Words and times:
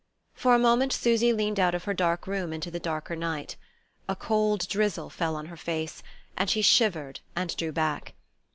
For 0.33 0.55
a 0.55 0.57
moment 0.57 0.91
Susy 0.93 1.31
leaned 1.31 1.59
out 1.59 1.75
of 1.75 1.83
her 1.83 1.93
dark 1.93 2.25
room 2.25 2.51
into 2.53 2.71
the 2.71 2.79
darker 2.79 3.15
night. 3.15 3.55
A 4.09 4.15
cold 4.15 4.67
drizzle 4.67 5.11
fell 5.11 5.35
on 5.35 5.45
her 5.45 5.55
face, 5.57 6.01
and 6.35 6.49
she 6.49 6.63
shivered 6.63 7.19
and 7.35 7.55
drew 7.55 7.71
back. 7.71 8.15